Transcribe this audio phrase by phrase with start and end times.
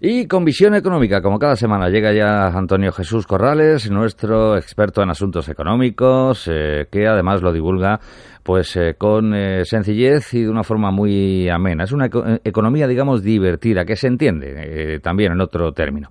[0.00, 5.08] Y con visión económica, como cada semana, llega ya Antonio Jesús Corrales, nuestro experto en
[5.08, 7.98] asuntos económicos, eh, que además lo divulga
[8.42, 11.84] pues eh, con eh, sencillez y de una forma muy amena.
[11.84, 12.10] Es una
[12.44, 16.10] economía, digamos, divertida, que se entiende también en otro término.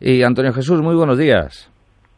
[0.00, 1.70] Y Antonio Jesús, muy buenos días.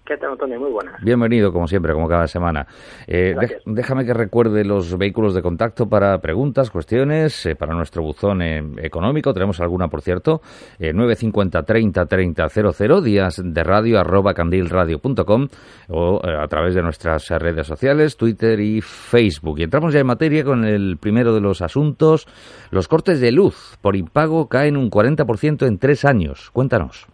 [0.09, 0.59] ¿Qué tal, Antonio?
[0.59, 0.95] Muy buenas.
[1.03, 2.67] Bienvenido, como siempre, como cada semana.
[3.07, 3.35] Eh,
[3.67, 8.63] déjame que recuerde los vehículos de contacto para preguntas, cuestiones, eh, para nuestro buzón eh,
[8.79, 9.35] económico.
[9.35, 10.41] Tenemos alguna, por cierto,
[10.79, 15.49] 950 30 30 00, días de radio arroba candilradio.com
[15.91, 19.59] o a través de nuestras redes sociales, Twitter y Facebook.
[19.59, 22.27] Y entramos ya en materia con el primero de los asuntos.
[22.71, 26.51] Los cortes de luz por impago caen un 40% en tres años.
[26.51, 27.07] Cuéntanos.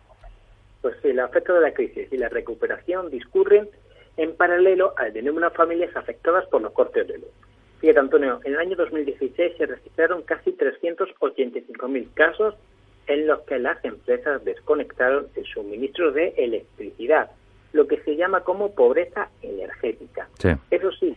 [0.85, 3.71] Pues sí, los efectos de la crisis y la recuperación discurren
[4.19, 7.31] en paralelo al de numerosas familias afectadas por los cortes de luz.
[7.79, 12.55] Fíjate, Antonio, en el año 2016 se registraron casi 385.000 casos
[13.07, 17.31] en los que las empresas desconectaron el suministro de electricidad,
[17.73, 20.29] lo que se llama como pobreza energética.
[20.71, 21.17] Eso sí,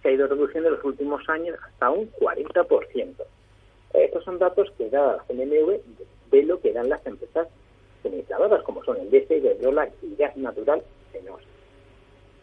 [0.00, 3.16] se ha ido reduciendo en los últimos años hasta un 40%.
[3.94, 5.80] Estos son datos que da la CNMV
[6.30, 7.48] de lo que dan las empresas
[8.02, 10.82] suministradoras, como son el DC, Iberdrola y gas natural
[11.26, 11.40] nos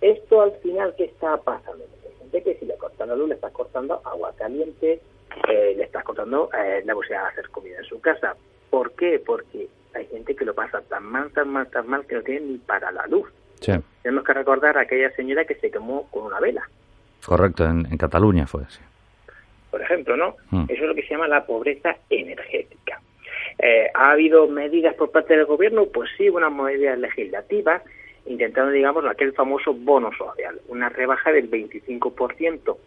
[0.01, 1.85] Esto al final, ¿qué está pasando?
[2.19, 5.01] Gente que si le cortan la luz, le estás cortando agua caliente,
[5.47, 8.35] eh, le estás cortando eh, la posibilidad de hacer comida en su casa.
[8.69, 9.21] ¿Por qué?
[9.25, 12.41] Porque hay gente que lo pasa tan mal, tan mal, tan mal que no tiene
[12.41, 13.29] ni para la luz.
[14.03, 16.67] Tenemos que recordar a aquella señora que se quemó con una vela.
[17.25, 18.81] Correcto, en, Cataluña fue así.
[19.71, 20.35] Por ejemplo, ¿no?
[20.51, 20.65] Mm.
[20.69, 23.01] Eso es lo que se llama la pobreza energética.
[23.59, 25.85] Eh, ¿Ha habido medidas por parte del gobierno?
[25.85, 27.81] Pues sí, unas medidas legislativas,
[28.25, 32.77] intentando, digamos, aquel famoso bono social, una rebaja del 25%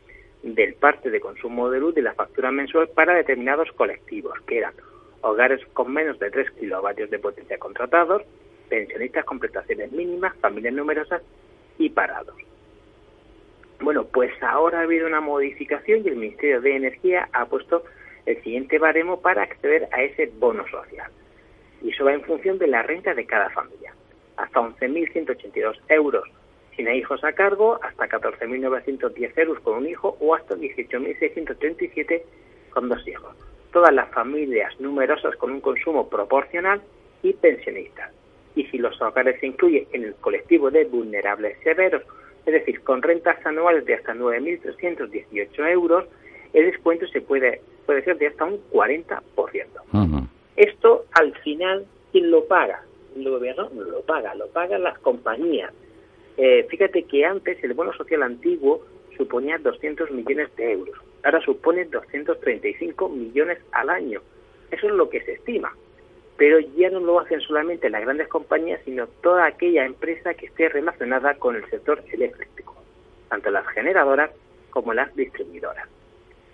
[0.42, 4.74] del parte de consumo de luz de la factura mensual para determinados colectivos, que eran
[5.22, 8.22] hogares con menos de 3 kilovatios de potencia contratados,
[8.68, 11.22] pensionistas con prestaciones mínimas, familias numerosas
[11.78, 12.36] y parados.
[13.80, 17.84] Bueno, pues ahora ha habido una modificación y el Ministerio de Energía ha puesto
[18.28, 21.10] el siguiente baremo para acceder a ese bono social.
[21.82, 23.94] Y eso va en función de la renta de cada familia.
[24.36, 26.24] Hasta 11.182 euros
[26.76, 32.22] sin hijos a cargo, hasta 14.910 euros con un hijo o hasta 18.637
[32.70, 33.34] con dos hijos.
[33.72, 36.80] Todas las familias numerosas con un consumo proporcional
[37.22, 38.12] y pensionistas.
[38.54, 42.02] Y si los hogares se incluyen en el colectivo de vulnerables severos,
[42.46, 46.04] es decir, con rentas anuales de hasta 9.318 euros,
[46.52, 50.28] el descuento se puede, puede ser de hasta un 40%.
[50.56, 52.82] Esto al final, ¿quién lo paga?
[53.16, 55.72] El gobierno no lo paga, lo pagan las compañías.
[56.36, 58.84] Eh, fíjate que antes el bono social antiguo
[59.16, 64.20] suponía 200 millones de euros, ahora supone 235 millones al año.
[64.70, 65.74] Eso es lo que se estima.
[66.36, 70.68] Pero ya no lo hacen solamente las grandes compañías, sino toda aquella empresa que esté
[70.68, 72.76] relacionada con el sector eléctrico,
[73.30, 74.30] tanto las generadoras
[74.68, 75.88] como las distribuidoras.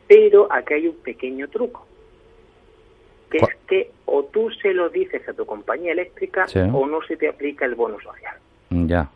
[0.07, 1.87] Pero aquí hay un pequeño truco,
[3.31, 7.17] que es que o tú se lo dices a tu compañía eléctrica o no se
[7.17, 8.37] te aplica el bono social.
[8.71, 9.11] Ya,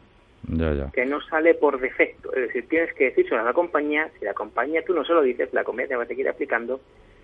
[0.49, 0.91] ya, ya.
[0.93, 2.33] Que no sale por defecto.
[2.35, 5.23] Es decir, tienes que decírselo a la compañía, si la compañía tú no se lo
[5.23, 6.81] dices, la compañía te va a seguir aplicando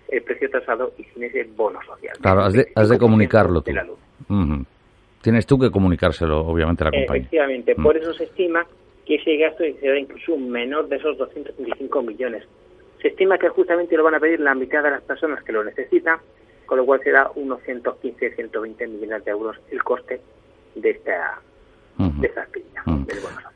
[0.09, 2.15] el precio tasado y sin ese bono social.
[2.21, 3.71] Claro, has de, has de comunicarlo tú.
[5.21, 7.21] Tienes tú que comunicárselo, obviamente, a la compañía.
[7.23, 8.01] Efectivamente, por mm.
[8.01, 8.63] eso se estima
[9.05, 12.43] que ese gasto será incluso menor de esos 225 millones
[13.01, 15.63] se estima que justamente lo van a pedir la mitad de las personas que lo
[15.63, 16.19] necesitan,
[16.65, 20.21] con lo cual será unos 115, 120 millones de euros el coste
[20.75, 21.39] de esta,
[21.97, 22.47] de esta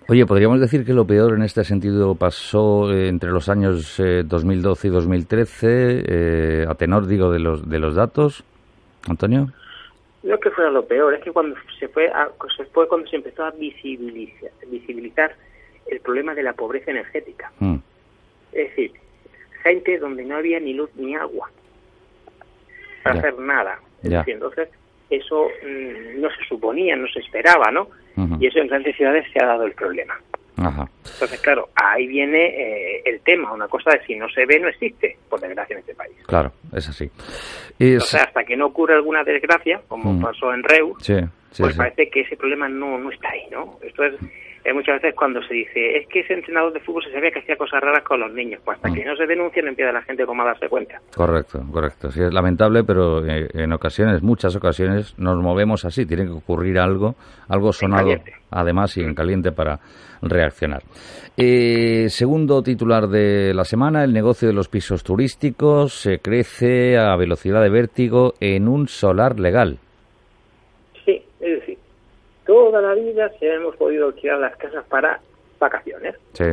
[0.08, 4.88] Oye, podríamos decir que lo peor en este sentido pasó eh, entre los años 2012
[4.88, 5.68] eh, y 2013,
[6.08, 8.44] eh, a tenor, digo, de los, de los datos,
[9.08, 9.50] Antonio.
[10.24, 12.12] No es que fuera lo peor, es que cuando se fue,
[12.58, 15.36] se fue cuando se empezó a visibilizar, visibilizar
[15.86, 17.52] el problema de la pobreza energética.
[17.60, 17.76] Mm.
[18.52, 18.92] Es decir,
[19.70, 21.50] gente donde no había ni luz ni agua
[23.04, 23.80] para hacer nada.
[24.04, 24.70] entonces,
[25.10, 27.88] eso mm, no se suponía, no se esperaba, ¿no?
[28.40, 30.20] Y eso en grandes ciudades se ha dado el problema.
[30.58, 33.54] Entonces, claro, ahí viene eh, el tema.
[33.54, 36.18] Una cosa es si no se ve, no existe, por desgracia, en este país.
[36.28, 37.10] Claro, es así.
[37.96, 40.22] O sea, hasta que no ocurre alguna desgracia, como mm.
[40.22, 40.98] pasó en Reus,
[41.58, 43.80] pues parece que ese problema no, no está ahí, ¿no?
[43.82, 44.16] Esto es
[44.74, 47.56] muchas veces cuando se dice, es que ese entrenador de fútbol se sabía que hacía
[47.56, 48.94] cosas raras con los niños, pues hasta mm.
[48.94, 51.00] que no se denuncian empieza la gente como a darse cuenta.
[51.16, 52.12] Correcto, correcto.
[52.12, 56.80] Sí, es lamentable, pero eh, en ocasiones, muchas ocasiones, nos movemos así, tiene que ocurrir
[56.80, 57.16] algo,
[57.48, 58.10] algo sonado,
[58.52, 59.80] además, y en caliente para
[60.22, 60.82] reaccionar.
[61.38, 67.16] Eh, segundo titular de la semana, el negocio de los pisos turísticos se crece a
[67.16, 69.80] velocidad de vértigo en un solar legal.
[72.50, 75.20] Toda la vida se hemos podido alquilar las casas para
[75.60, 76.16] vacaciones.
[76.34, 76.46] Sí.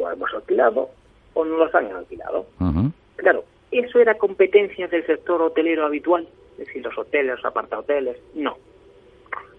[0.00, 0.88] O hemos alquilado
[1.34, 2.46] o no las han alquilado.
[3.16, 6.26] Claro, ¿eso era competencia del sector hotelero habitual?
[6.52, 8.16] Es decir, los hoteles, los apartahoteles.
[8.34, 8.56] No.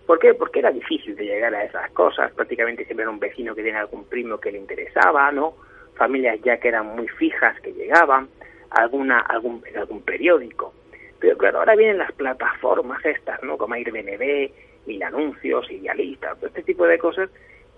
[0.07, 0.33] ¿Por qué?
[0.33, 2.31] Porque era difícil de llegar a esas cosas.
[2.31, 5.53] Prácticamente siempre era un vecino que tenía algún primo que le interesaba, ¿no?
[5.93, 8.29] Familias ya que eran muy fijas que llegaban,
[8.71, 10.73] alguna algún algún periódico.
[11.19, 13.59] Pero claro, ahora vienen las plataformas estas, ¿no?
[13.59, 14.49] Como Airbnb,
[14.87, 17.29] mil anuncios, idealistas, todo este tipo de cosas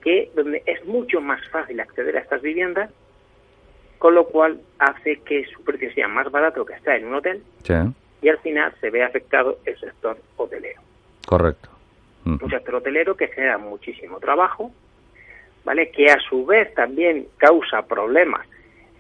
[0.02, 2.92] que donde es mucho más fácil acceder a estas viviendas,
[3.98, 7.42] con lo cual hace que su precio sea más barato que está en un hotel
[8.22, 10.82] y al final se ve afectado el sector hotelero.
[11.26, 11.70] Correcto.
[12.26, 14.72] Un sector hotelero que genera muchísimo trabajo,
[15.64, 15.92] ¿vale?
[15.92, 18.46] Que a su vez también causa problemas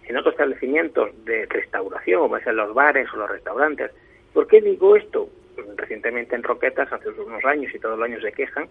[0.05, 3.91] en otros establecimientos de restauración, como es en los bares o los restaurantes.
[4.33, 5.29] ¿Por qué digo esto?
[5.75, 8.67] Recientemente en Roquetas, hace unos años y todos los años se quejan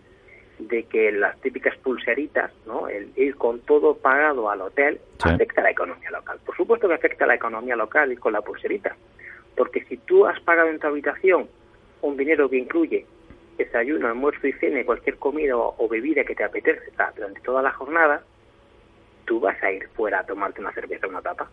[0.59, 2.89] de que las típicas pulseritas, ¿no?
[2.89, 6.39] el ir con todo pagado al hotel, afecta a la economía local.
[6.45, 8.97] Por supuesto que afecta a la economía local y con la pulserita,
[9.57, 11.49] porque si tú has pagado en tu habitación
[12.03, 13.07] un dinero que incluye
[13.59, 18.23] desayuno, almuerzo y cena, cualquier comida o, bebida que te apetece durante toda la jornada,
[19.25, 21.49] tú vas a ir fuera a tomarte una cerveza o una tapa.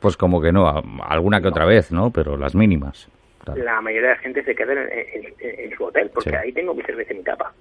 [0.00, 2.10] Pues como que no, alguna que otra vez, ¿no?
[2.10, 3.08] Pero las mínimas
[3.54, 7.12] la mayoría de la gente se queda en, su hotel, porque ahí tengo mi cerveza
[7.12, 7.52] y mi tapa.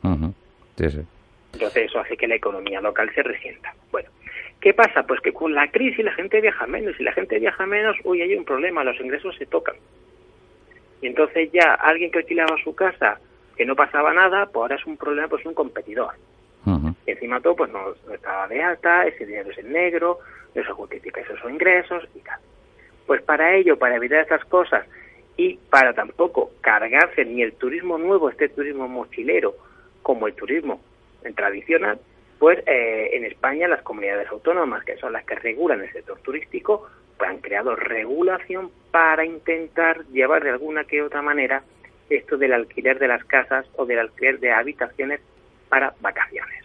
[1.53, 3.73] Entonces eso hace que la economía local se resienta.
[3.91, 4.09] Bueno,
[4.59, 5.03] ¿qué pasa?
[5.03, 8.21] Pues que con la crisis la gente viaja menos y la gente viaja menos, uy,
[8.21, 9.75] hay un problema, los ingresos se tocan.
[11.01, 13.19] Y entonces ya alguien que alquilaba su casa,
[13.55, 16.13] que no pasaba nada, pues ahora es un problema, pues un competidor.
[17.05, 20.19] Y encima todo, pues no, estaba de alta, ese dinero es en negro,
[20.55, 22.39] no se justifica esos ingresos y tal.
[23.05, 24.83] Pues para ello, para evitar estas cosas,
[25.37, 29.55] y para tampoco cargarse ni el turismo nuevo, este turismo mochilero,
[30.01, 30.81] como el turismo
[31.35, 31.99] tradicional,
[32.39, 36.87] pues eh, en España las comunidades autónomas, que son las que regulan el sector turístico,
[37.17, 41.63] pues han creado regulación para intentar llevar de alguna que otra manera
[42.09, 45.21] esto del alquiler de las casas o del alquiler de habitaciones
[45.69, 46.63] para vacaciones.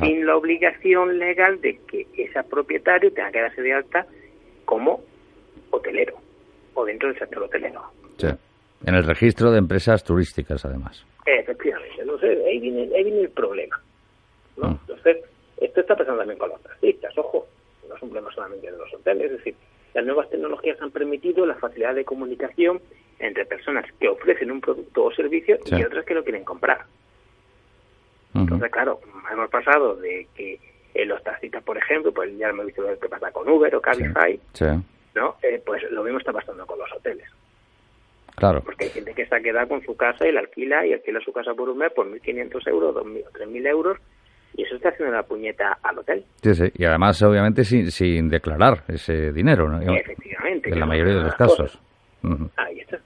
[0.00, 4.06] Sin la obligación legal de que ese propietario tenga que darse de alta
[4.64, 5.02] como
[5.70, 6.23] hotelero
[6.74, 7.82] o dentro del sector hotelero.
[8.18, 8.28] Sí.
[8.86, 11.04] En el registro de empresas turísticas, además.
[11.24, 12.00] Efectivamente.
[12.00, 13.80] Entonces, ahí viene, ahí viene el problema.
[14.56, 14.70] ¿no?
[14.70, 14.78] Mm.
[14.82, 15.24] Entonces,
[15.60, 17.16] esto está pasando también con los taxistas.
[17.16, 17.46] Ojo,
[17.88, 19.30] no es un problema solamente de los hoteles.
[19.30, 19.54] Es decir,
[19.94, 22.80] las nuevas tecnologías han permitido la facilidad de comunicación
[23.18, 26.84] entre personas que ofrecen un producto o servicio y otras que lo quieren comprar.
[28.34, 29.00] Entonces, claro,
[29.32, 30.58] hemos pasado de que
[30.92, 33.74] en los taxistas, por ejemplo, pues ya me he visto lo que pasa con Uber
[33.76, 34.66] o Cabify, sí.
[35.14, 35.36] ¿No?
[35.42, 37.26] Eh, pues lo mismo está pasando con los hoteles.
[38.36, 38.62] Claro.
[38.62, 41.32] Porque hay gente que está quedada con su casa y la alquila y alquila su
[41.32, 43.98] casa por un mes por 1.500 euros, 2.000 o 3.000 euros
[44.56, 46.24] y eso está haciendo la puñeta al hotel.
[46.42, 46.64] Sí, sí.
[46.76, 49.80] Y además, obviamente, sin, sin declarar ese dinero, ¿no?
[49.80, 50.70] Efectivamente.
[50.70, 51.78] En la mayoría de los casos.
[52.56, 52.98] Ahí está.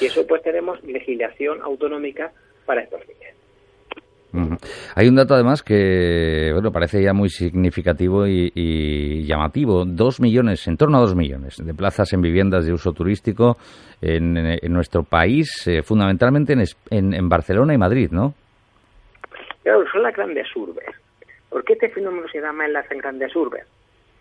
[0.00, 2.32] Y eso pues tenemos legislación autonómica
[2.64, 3.34] para estos fines.
[4.94, 9.84] Hay un dato además que bueno parece ya muy significativo y, llamativo.
[9.84, 13.56] Dos millones, en torno a dos millones de plazas en viviendas de uso turístico
[14.00, 14.34] en,
[14.72, 18.34] nuestro país, eh, fundamentalmente en, en, Barcelona y Madrid, ¿no?
[19.62, 20.88] Claro, son las grandes urbes.
[21.48, 23.64] ¿Por qué este fenómeno se da más en las grandes urbes?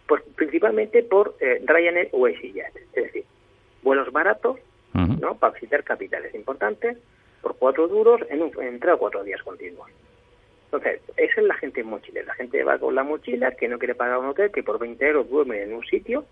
[0.08, 2.76] Pues principalmente por eh, Ryanair o EasyJet.
[2.94, 3.24] Es decir,
[3.82, 4.60] vuelos baratos,
[4.94, 5.36] ¿no?
[5.36, 6.98] Para visitar capitales importantes
[7.42, 9.90] por cuatro duros en, un, en tres o cuatro días continuos.
[10.74, 12.24] Entonces, esa es la gente en mochila.
[12.24, 15.06] La gente va con la mochila, que no quiere pagar un hotel, que por 20
[15.06, 16.26] euros duerme en un sitio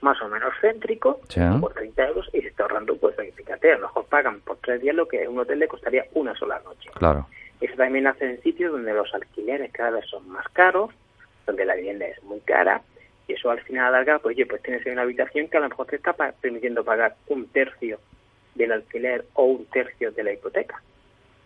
[0.00, 1.20] más o menos céntrico,
[1.60, 4.82] por 30 euros, y se está ahorrando, pues fíjate, a lo mejor pagan por tres
[4.82, 6.90] días lo que un hotel le costaría una sola noche.
[6.94, 7.26] Claro.
[7.60, 10.90] Eso también hace en sitios donde los alquileres cada vez son más caros,
[11.46, 12.82] donde la vivienda es muy cara,
[13.28, 15.86] y eso al final alarga, pues oye, pues tienes una habitación que a lo mejor
[15.86, 17.98] te está permitiendo pagar un tercio
[18.56, 20.82] del alquiler o un tercio de la hipoteca.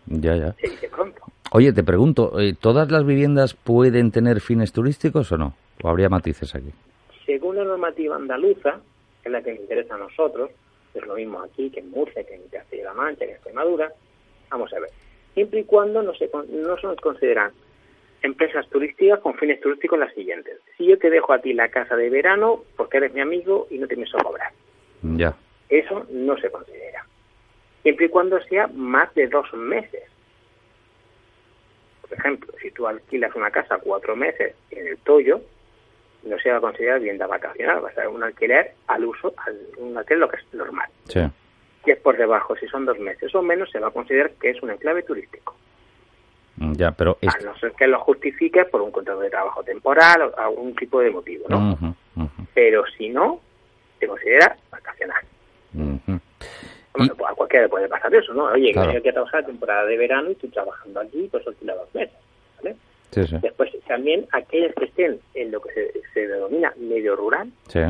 [0.07, 0.53] Ya, ya.
[0.55, 1.23] Se dice pronto.
[1.51, 5.55] Oye, te pregunto, eh, ¿todas las viviendas pueden tener fines turísticos o no?
[5.83, 6.73] ¿O habría matices aquí?
[7.25, 8.81] Según la normativa andaluza,
[9.23, 10.51] que es la que nos interesa a nosotros,
[10.95, 13.93] es lo mismo aquí que en Murcia, que en Castilla-La Mancha, que en Extremadura,
[14.51, 14.91] vamos a ver,
[15.35, 17.53] siempre y cuando no se, no se consideran
[18.23, 20.59] empresas turísticas con fines turísticos las siguientes.
[20.77, 23.79] Si yo te dejo a ti la casa de verano porque eres mi amigo y
[23.79, 24.53] no te pienso cobrar.
[25.03, 25.35] Ya.
[25.69, 27.07] Eso no se considera.
[27.83, 30.03] Siempre y cuando sea más de dos meses.
[32.09, 35.41] Por ejemplo, si tú alquilas una casa cuatro meses en el Toyo,
[36.25, 39.35] no se va a considerar vivienda vacacional, va a ser un alquiler al uso,
[39.79, 40.89] un alquiler lo que es normal.
[41.05, 41.21] Sí.
[41.85, 44.51] Si es por debajo, si son dos meses o menos, se va a considerar que
[44.51, 45.55] es un enclave turístico.
[46.57, 50.23] Mm, ya, pero A no ser que lo justifique por un contrato de trabajo temporal
[50.23, 51.97] o algún tipo de motivo, ¿no?
[52.53, 53.41] Pero si no,
[54.01, 55.23] se considera vacacional.
[56.99, 58.45] Bueno, pues a cualquiera puede pasar eso, ¿no?
[58.45, 61.95] Oye, que hay que trabajar temporada de verano y estoy trabajando aquí, pues alquila dos
[61.95, 62.17] meses,
[62.57, 62.77] ¿vale?
[63.13, 63.37] Sí, sí.
[63.41, 67.81] Después, también aquellos que estén en lo que se, denomina medio rural, sí.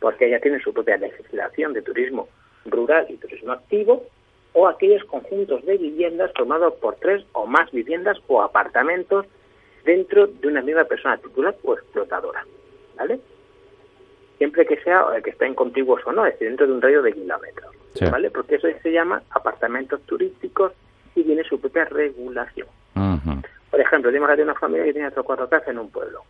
[0.00, 2.28] porque ya tienen su propia legislación de turismo
[2.66, 4.04] rural y turismo activo,
[4.52, 9.26] o aquellos conjuntos de viviendas formados por tres o más viviendas o apartamentos
[9.84, 12.44] dentro de una misma persona titular o explotadora,
[12.96, 13.20] ¿vale?
[14.38, 17.02] Siempre que sea el que en contiguos o no, es decir, dentro de un radio
[17.02, 17.65] de kilómetros,
[18.10, 18.30] ¿vale?
[18.30, 20.72] Porque eso se llama apartamentos turísticos
[21.14, 22.68] y tiene su propia regulación.
[23.70, 26.22] Por ejemplo, tenemos de una familia que tiene otras cuatro casas en un pueblo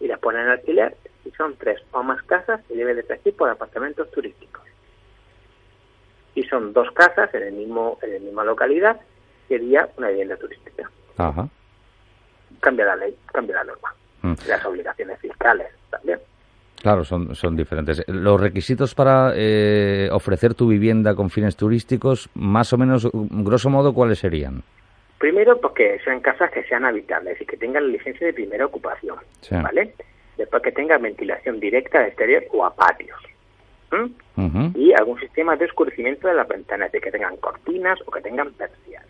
[0.00, 3.20] y las ponen en alquiler y son tres o más casas y debe de ser
[3.34, 4.62] por apartamentos turísticos
[6.34, 9.00] y son dos casas en el mismo en la misma localidad,
[9.48, 10.90] sería una vivienda turística.
[11.16, 11.48] Ajá.
[12.60, 13.94] Cambia la ley, cambia la norma.
[14.22, 14.34] Mm.
[14.46, 16.20] Las obligaciones fiscales también.
[16.82, 18.02] Claro, son, son diferentes.
[18.08, 23.94] Los requisitos para eh, ofrecer tu vivienda con fines turísticos, más o menos, grosso modo,
[23.94, 24.62] ¿cuáles serían?
[25.18, 29.16] Primero, porque sean casas que sean habitables y que tengan la licencia de primera ocupación,
[29.52, 29.94] ¿vale?
[30.36, 33.20] Después que tengan ventilación directa al exterior o a patios
[34.74, 38.50] y algún sistema de oscurecimiento de las ventanas, de que tengan cortinas o que tengan
[38.54, 39.08] persianas.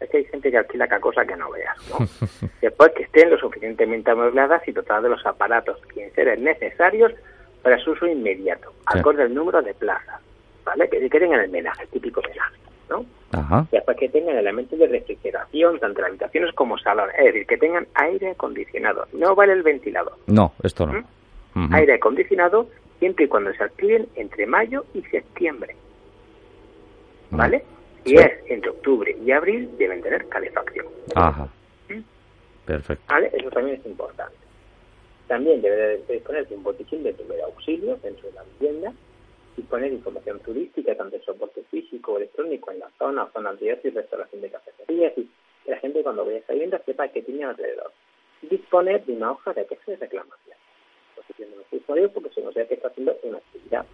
[0.00, 2.06] Es que hay gente que alquila cada cosa que no veas, ¿no?
[2.62, 7.12] Después que estén lo suficientemente amuebladas y dotadas de los aparatos que sean necesarios
[7.62, 10.20] para su uso inmediato, acorde al número de plazas,
[10.64, 10.88] ¿vale?
[10.88, 12.56] Que, que tengan el menaje, típico menaje,
[12.88, 13.04] ¿no?
[13.32, 13.66] Ajá.
[13.70, 17.86] Después que tengan elementos de refrigeración, tanto en habitaciones como salones, es decir, que tengan
[17.94, 19.06] aire acondicionado.
[19.12, 20.16] No vale el ventilador.
[20.26, 21.04] No, esto no.
[21.72, 22.68] Aire acondicionado
[23.00, 25.74] siempre y cuando se activen entre mayo y septiembre.
[27.30, 27.64] ¿Vale?
[28.08, 30.86] Si es entre octubre y abril, deben tener calefacción.
[31.14, 31.48] Ajá.
[32.66, 33.04] Perfecto.
[33.08, 33.30] ¿Vale?
[33.32, 34.36] Eso también es importante.
[35.26, 38.92] También debe de disponer de un botiquín de primer auxilio dentro de la vivienda
[39.56, 43.78] y poner información turística, tanto de soporte físico o electrónico en la zona, zonas de
[43.82, 45.28] y restauración de cafeterías, y
[45.64, 47.92] que la gente cuando vaya a esa vivienda sepa que tiene alrededor.
[48.42, 50.56] Disponer de una hoja de queja de reclamación
[52.12, 53.86] porque se considera que está haciendo una actividad.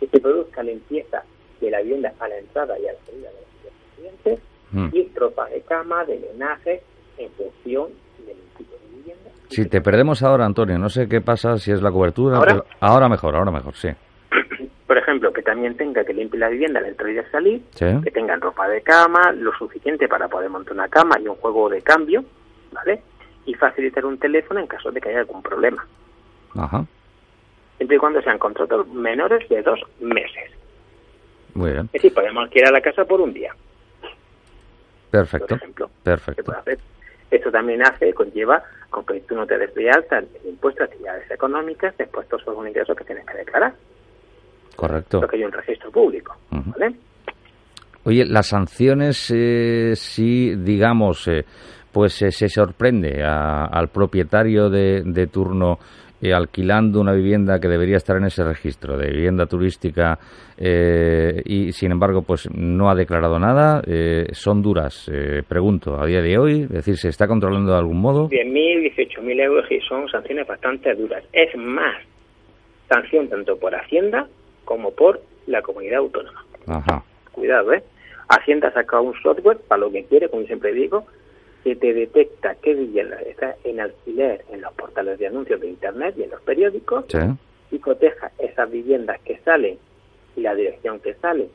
[0.00, 1.24] Que se produzca limpieza
[1.66, 4.40] de la vivienda a la entrada y a la salida de los clientes
[4.72, 4.88] mm.
[4.92, 6.82] y tropas de cama, de drenaje,
[7.18, 7.90] en función
[8.26, 9.30] del tipo de vivienda.
[9.48, 12.38] Si te perdemos ahora, Antonio, no sé qué pasa si es la cobertura.
[12.38, 12.64] ¿Ahora?
[12.80, 13.88] ahora mejor, ahora mejor, sí.
[14.86, 18.10] Por ejemplo, que también tenga que limpiar la vivienda al entrar y al salir, que
[18.10, 21.80] tengan ropa de cama, lo suficiente para poder montar una cama y un juego de
[21.80, 22.24] cambio,
[22.72, 23.02] ¿vale?
[23.46, 25.86] Y facilitar un teléfono en caso de que haya algún problema.
[26.54, 26.84] Ajá.
[27.78, 30.50] Siempre y cuando sean contratos menores de dos meses.
[31.54, 31.86] Muy bien.
[31.86, 33.54] Es decir, podemos alquilar la casa por un día.
[35.10, 35.48] Perfecto.
[35.48, 35.90] Por ejemplo.
[36.02, 36.52] Perfecto.
[37.30, 41.30] Esto también hace, conlleva, aunque tú no te des de alta el impuesto a actividades
[41.30, 43.74] económicas, después todos son un ingreso que tienes que declarar.
[44.76, 45.20] Correcto.
[45.20, 46.36] Porque hay un registro público.
[46.50, 46.94] ¿vale?
[48.04, 51.44] Oye, las sanciones, eh, si digamos, eh,
[51.92, 55.78] pues eh, se sorprende al propietario de, de turno
[56.22, 60.18] eh, alquilando una vivienda que debería estar en ese registro de vivienda turística
[60.56, 65.10] eh, y sin embargo pues no ha declarado nada, eh, son duras,
[65.48, 68.28] pregunto, a día de hoy, es decir, ¿se está controlando de algún modo?
[68.28, 71.24] 10.000, 18.000 euros y son sanciones bastante duras.
[71.32, 71.96] Es más,
[72.88, 74.28] sanción tanto por Hacienda
[74.64, 76.44] como por la comunidad autónoma.
[76.68, 77.02] Ajá.
[77.32, 77.82] Cuidado, ¿eh?
[78.28, 81.04] Hacienda ha sacado un software para lo que quiere, como siempre digo,
[81.62, 86.14] que te detecta qué vivienda está en alquiler en los portales de anuncios de Internet
[86.18, 87.04] y en los periódicos
[87.70, 89.78] y coteja esas viviendas que salen
[90.36, 91.48] y la dirección que sale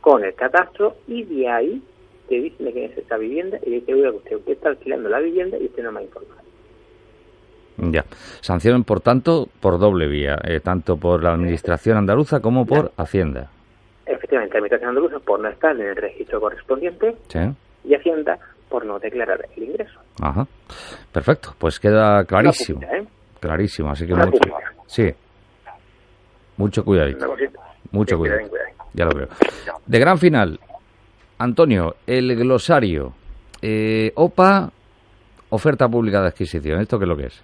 [0.00, 1.82] con el catastro y de ahí
[2.28, 5.58] te dice quién es esa vivienda y dice, oiga, usted, usted está alquilando la vivienda
[5.58, 6.42] y usted no me ha informado.
[7.76, 8.04] Ya.
[8.40, 13.50] Sancionan, por tanto, por doble vía, eh, tanto por la Administración andaluza como por Hacienda.
[14.06, 17.16] Efectivamente, la Administración andaluza por no estar en el registro correspondiente
[17.84, 18.38] y Hacienda
[18.72, 20.00] por no declarar el ingreso.
[20.22, 20.46] Ajá.
[21.12, 22.80] Perfecto, pues queda clarísimo.
[22.82, 23.04] ¿eh?
[23.38, 24.38] Clarísimo, así que mucho,
[24.86, 25.14] sí.
[26.56, 27.36] Mucho cuidadito.
[27.90, 28.40] Mucho cuidado.
[28.94, 29.28] Ya lo veo.
[29.84, 30.58] De gran final,
[31.36, 33.12] Antonio, el glosario.
[33.60, 34.70] Eh, OPA,
[35.50, 36.80] oferta pública de adquisición.
[36.80, 37.42] ¿Esto qué es lo que es?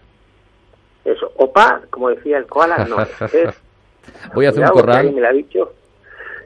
[1.05, 3.11] Eso, OPA, como decía el koala, no es.
[4.35, 5.13] Voy a hacer un corral.
[5.13, 5.75] Me lo ha dicho.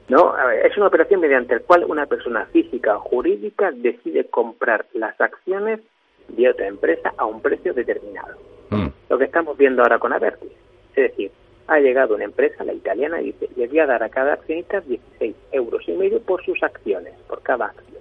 [0.09, 5.18] No, es una operación mediante la cual una persona física o jurídica decide comprar las
[5.21, 5.80] acciones
[6.28, 8.37] de otra empresa a un precio determinado.
[8.71, 8.88] Mm.
[9.09, 10.52] Lo que estamos viendo ahora con Avertis.
[10.94, 11.30] Es decir,
[11.66, 14.80] ha llegado una empresa, la italiana, y dice, le voy a dar a cada accionista
[14.80, 17.92] 16 euros y medio por sus acciones, por cada acción.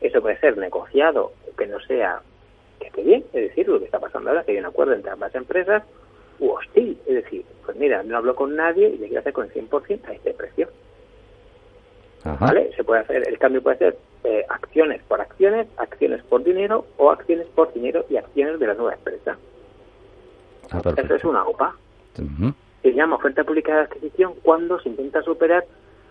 [0.00, 2.20] Eso puede ser negociado, que no sea,
[2.80, 5.12] que esté bien, es decir, lo que está pasando ahora, que hay un acuerdo entre
[5.12, 5.84] ambas empresas,
[6.40, 9.46] u hostil, es decir, pues mira, no hablo con nadie y le quiero hacer con
[9.46, 10.61] el 100% a este precio.
[12.24, 12.70] ¿Vale?
[12.76, 17.10] Se puede hacer, el cambio puede ser eh, acciones por acciones, acciones por dinero o
[17.10, 19.36] acciones por dinero y acciones de la nueva empresa.
[20.70, 21.74] Ah, Eso es una OPA.
[22.82, 25.64] Se llama oferta pública de adquisición cuando se intenta superar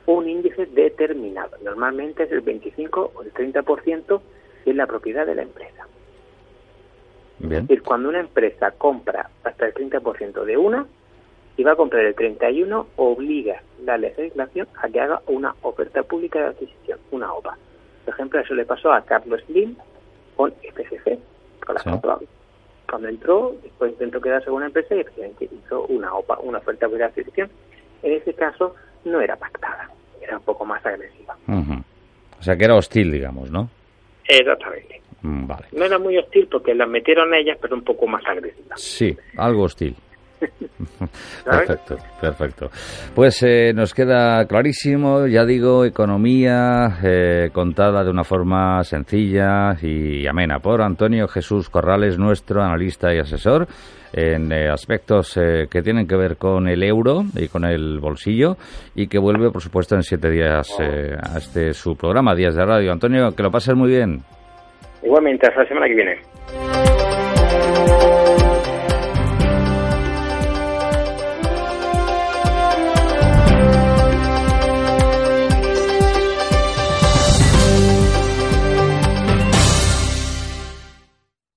[0.05, 1.57] un índice determinado.
[1.63, 4.21] Normalmente es el 25 o el 30%
[4.65, 5.87] de la propiedad de la empresa.
[7.41, 10.85] Es decir, cuando una empresa compra hasta el 30% de una
[11.61, 16.39] y va a comprar el 31, obliga la legislación a que haga una oferta pública
[16.39, 17.55] de adquisición, una OPA.
[18.03, 19.75] Por ejemplo, eso le pasó a Carlos Slim
[20.35, 21.19] con FCC,
[21.63, 22.19] con la
[22.89, 26.87] cuando entró, después intentó quedarse con una empresa y efectivamente hizo una OPA, una oferta
[26.87, 27.51] de adquisición.
[28.01, 28.73] En ese caso
[29.05, 29.87] no era pactada,
[30.19, 31.37] era un poco más agresiva.
[31.47, 33.69] O sea que era hostil, digamos, ¿no?
[34.27, 34.99] Exactamente.
[35.21, 35.67] Mm, vale.
[35.73, 38.75] No era muy hostil porque la metieron a ellas, pero un poco más agresiva.
[38.77, 39.95] Sí, algo hostil.
[41.45, 42.69] perfecto, perfecto.
[43.13, 50.27] Pues eh, nos queda clarísimo, ya digo, economía eh, contada de una forma sencilla y
[50.27, 53.67] amena por Antonio Jesús Corrales, nuestro analista y asesor
[54.13, 58.57] en eh, aspectos que tienen que ver con el euro y con el bolsillo
[58.93, 62.91] y que vuelve, por supuesto, en siete días a este su programa, Días de Radio.
[62.91, 64.19] Antonio, que lo pases muy bien.
[65.01, 66.90] Igualmente, hasta la semana que viene.